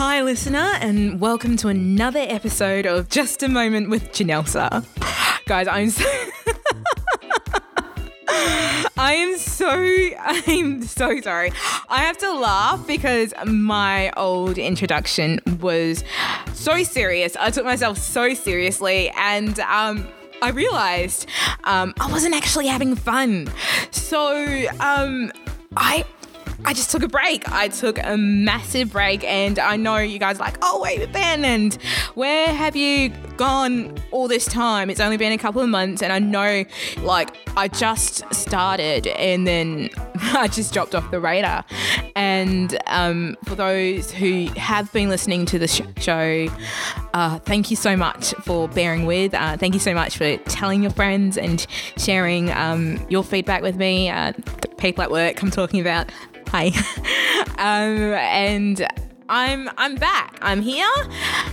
[0.00, 4.86] Hi, listener, and welcome to another episode of Just a Moment with Janelsa.
[5.44, 6.04] Guys, I'm so.
[8.96, 9.68] I am so
[10.20, 11.50] I'm so sorry.
[11.88, 16.04] I have to laugh because my old introduction was
[16.54, 17.34] so serious.
[17.34, 20.06] I took myself so seriously and um
[20.40, 21.26] I realized
[21.64, 23.50] um, I wasn't actually having fun.
[23.90, 25.32] So um,
[25.76, 26.04] I
[26.64, 27.48] I just took a break.
[27.50, 31.44] I took a massive break, and I know you guys are like, oh, wait, Ben,
[31.44, 31.74] and
[32.14, 34.90] where have you gone all this time?
[34.90, 36.64] It's only been a couple of months, and I know,
[36.98, 41.64] like, I just started, and then I just dropped off the radar.
[42.16, 46.48] And um, for those who have been listening to the sh- show,
[47.14, 49.32] uh, thank you so much for bearing with.
[49.32, 51.64] Uh, thank you so much for telling your friends and
[51.96, 54.10] sharing um, your feedback with me.
[54.10, 54.32] Uh,
[54.78, 56.10] people at work I'm talking about
[56.50, 56.68] Hi.
[57.58, 58.86] um, and
[59.28, 60.38] I'm I'm back.
[60.40, 60.88] I'm here.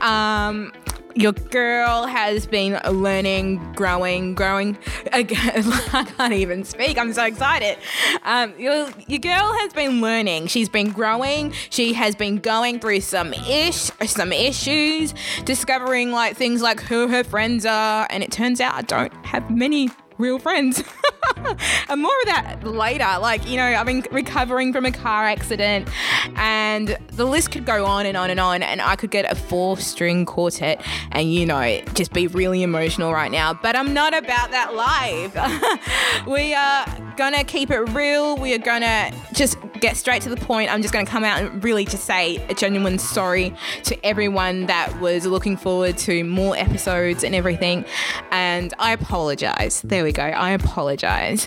[0.00, 0.72] Um,
[1.14, 4.78] your girl has been learning, growing, growing.
[5.12, 6.96] I can't even speak.
[6.96, 7.76] I'm so excited.
[8.22, 10.46] Um, your, your girl has been learning.
[10.46, 11.52] She's been growing.
[11.70, 15.12] She has been going through some ish, some issues,
[15.44, 18.06] discovering like things like who her friends are.
[18.10, 20.84] And it turns out I don't have many real friends.
[21.88, 23.18] and more of that later.
[23.20, 25.88] Like, you know, I've been recovering from a car accident,
[26.36, 28.62] and the list could go on and on and on.
[28.62, 33.12] And I could get a four string quartet and, you know, just be really emotional
[33.12, 33.54] right now.
[33.54, 36.26] But I'm not about that live.
[36.26, 38.36] we are gonna keep it real.
[38.36, 40.72] We are gonna just get straight to the point.
[40.72, 45.00] I'm just gonna come out and really just say a genuine sorry to everyone that
[45.00, 47.84] was looking forward to more episodes and everything.
[48.30, 49.82] And I apologize.
[49.82, 50.22] There we go.
[50.22, 51.46] I apologize.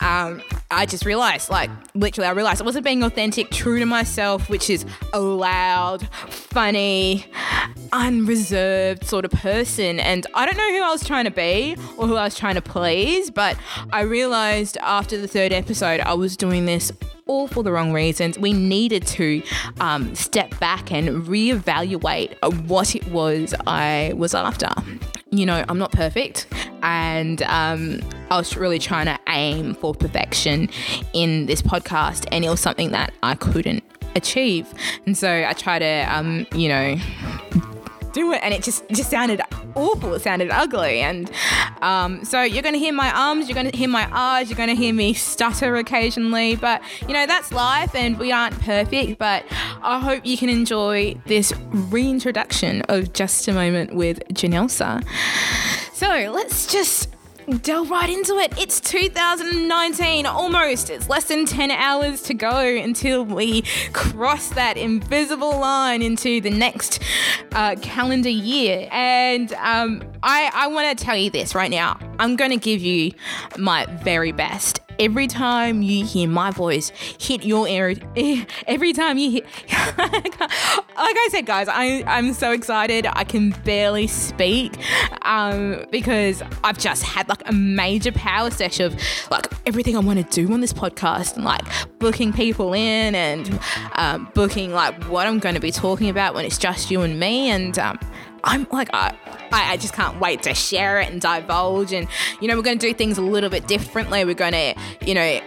[0.00, 4.48] Um, I just realized, like, literally, I realized I wasn't being authentic, true to myself,
[4.48, 7.26] which is loud, funny,
[7.92, 10.00] unreserved sort of person.
[10.00, 12.54] And I don't know who I was trying to be or who I was trying
[12.54, 13.56] to please, but
[13.92, 16.92] I realized after the third episode, I was doing this
[17.26, 18.38] all for the wrong reasons.
[18.38, 19.42] We needed to
[19.78, 22.34] um, step back and reevaluate
[22.66, 24.68] what it was I was after.
[25.30, 26.48] You know, I'm not perfect,
[26.82, 28.00] and um,
[28.32, 30.68] I was really trying to aim for perfection
[31.12, 33.84] in this podcast, and it was something that I couldn't
[34.16, 34.66] achieve.
[35.06, 36.96] And so I try to, um, you know,
[38.12, 39.40] do it and it just just sounded
[39.74, 40.14] awful.
[40.14, 41.00] It sounded ugly.
[41.00, 41.30] And
[41.82, 44.56] um, so you're going to hear my ums you're going to hear my ahs you're
[44.56, 46.56] going to hear me stutter occasionally.
[46.56, 49.18] But you know that's life and we aren't perfect.
[49.18, 49.44] But
[49.82, 55.04] i hope you can enjoy this reintroduction of just a moment with janelsa.
[55.92, 57.08] So let's just
[57.58, 58.56] delve right into it.
[58.58, 60.90] It's 2019, almost.
[60.90, 63.62] It's less than 10 hours to go until we
[63.92, 67.00] cross that invisible line into the next
[67.52, 68.88] uh, calendar year.
[68.90, 71.98] And um, I, I want to tell you this right now.
[72.18, 73.12] I'm going to give you
[73.58, 77.94] my very best every time you hear my voice hit your ear,
[78.66, 79.42] every time you hear,
[79.98, 83.06] like I said, guys, I, I'm so excited.
[83.10, 84.76] I can barely speak
[85.22, 88.94] um, because I've just had like a major power sesh of
[89.30, 91.62] like everything I want to do on this podcast and like
[91.98, 93.58] booking people in and
[93.94, 97.18] um, booking like what I'm going to be talking about when it's just you and
[97.18, 97.48] me.
[97.48, 97.98] And um,
[98.44, 99.16] I'm like, I,
[99.52, 101.92] I just can't wait to share it and divulge.
[101.92, 102.08] And,
[102.40, 104.24] you know, we're going to do things a little bit differently.
[104.24, 104.74] We're going to,
[105.04, 105.40] you know,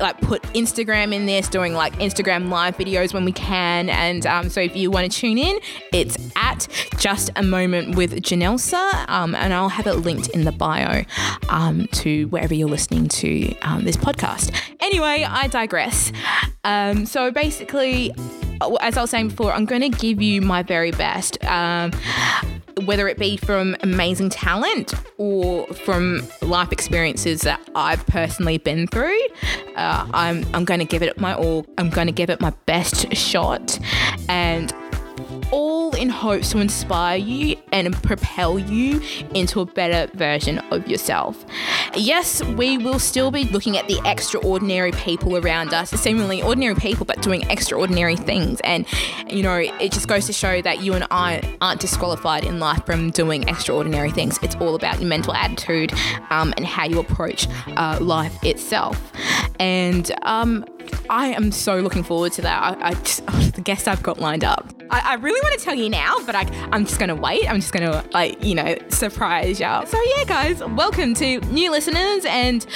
[0.00, 3.88] like put Instagram in this, doing like Instagram live videos when we can.
[3.88, 5.58] And um, so if you want to tune in,
[5.92, 9.08] it's at Just a Moment with Janelsa.
[9.08, 11.04] Um, and I'll have it linked in the bio
[11.48, 14.54] um, to wherever you're listening to um, this podcast.
[14.80, 16.12] Anyway, I digress.
[16.64, 18.12] Um, so basically,
[18.80, 21.42] as I was saying before, I'm going to give you my very best.
[21.44, 21.92] Um,
[22.84, 29.20] whether it be from amazing talent or from life experiences that I've personally been through,
[29.76, 31.66] uh, I'm, I'm going to give it my all.
[31.78, 33.78] I'm going to give it my best shot.
[34.28, 34.72] And
[35.50, 39.00] all in hopes to inspire you and propel you
[39.34, 41.46] into a better version of yourself.
[41.94, 47.06] Yes, we will still be looking at the extraordinary people around us, seemingly ordinary people,
[47.06, 48.60] but doing extraordinary things.
[48.64, 48.84] And,
[49.30, 52.84] you know, it just goes to show that you and I aren't disqualified in life
[52.84, 54.40] from doing extraordinary things.
[54.42, 55.92] It's all about your mental attitude
[56.30, 57.46] um, and how you approach
[57.76, 59.12] uh, life itself.
[59.60, 60.64] And um,
[61.12, 62.78] I am so looking forward to that.
[62.78, 64.72] I, I just, oh, the guests I've got lined up.
[64.88, 67.46] I, I really want to tell you now, but I, I'm just going to wait.
[67.46, 69.84] I'm just going to, like, you know, surprise y'all.
[69.84, 72.24] So, yeah, guys, welcome to new listeners.
[72.24, 72.66] And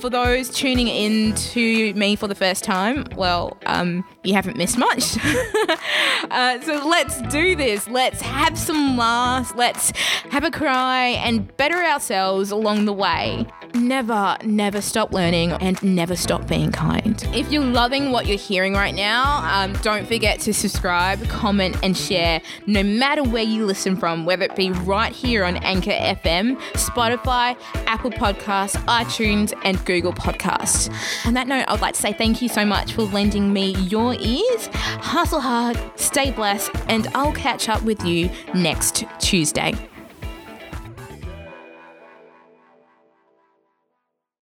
[0.00, 4.76] for those tuning in to me for the first time, well, um, you haven't missed
[4.76, 5.16] much.
[6.30, 7.86] uh, so let's do this.
[7.88, 9.54] Let's have some laughs.
[9.54, 9.92] Let's
[10.30, 13.46] have a cry and better ourselves along the way.
[13.74, 17.26] Never, never stop learning and never stop being kind.
[17.32, 21.94] If you're loving what you're hearing right now, um, don't forget to subscribe, comment, and
[21.94, 26.56] share no matter where you listen from, whether it be right here on Anchor FM,
[26.72, 27.54] Spotify,
[27.86, 30.90] Apple Podcasts, iTunes, and Google Podcasts.
[31.26, 33.74] On that note, I would like to say thank you so much for lending me
[33.74, 34.68] your ears.
[34.72, 39.74] Hustle hard, stay blessed, and I'll catch up with you next Tuesday.